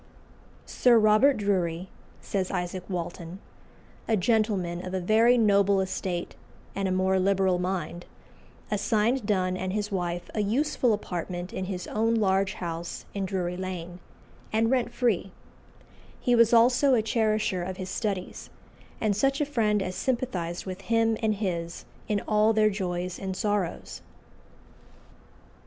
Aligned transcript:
"Sir 0.65 0.97
Robert 0.97 1.37
Drury," 1.37 1.87
says 2.21 2.49
Isaac 2.49 2.83
Walton, 2.89 3.37
"a 4.07 4.17
gentleman 4.17 4.83
of 4.83 4.95
a 4.95 4.99
very 4.99 5.37
noble 5.37 5.79
estate 5.79 6.33
and 6.73 6.87
a 6.87 6.91
more 6.91 7.19
liberal 7.19 7.59
mind, 7.59 8.07
assigned 8.71 9.27
Donne 9.27 9.55
and 9.55 9.73
his 9.73 9.91
wife 9.91 10.27
a 10.33 10.39
useful 10.39 10.91
apartment 10.93 11.53
in 11.53 11.65
his 11.65 11.85
own 11.85 12.15
large 12.15 12.53
house 12.55 13.05
in 13.13 13.25
Drury 13.27 13.55
Lane, 13.55 13.99
and 14.51 14.71
rent 14.71 14.91
free; 14.91 15.33
he 16.19 16.33
was 16.33 16.51
also 16.51 16.95
a 16.95 17.03
cherisher 17.03 17.61
of 17.61 17.77
his 17.77 17.91
studies, 17.91 18.49
and 18.99 19.15
such 19.15 19.39
a 19.39 19.45
friend 19.45 19.83
as 19.83 19.93
sympathised 19.93 20.65
with 20.65 20.81
him 20.81 21.15
and 21.21 21.35
his 21.35 21.85
in 22.07 22.21
all 22.27 22.53
their 22.53 22.71
joys 22.71 23.19
and 23.19 23.37
sorrows." 23.37 24.01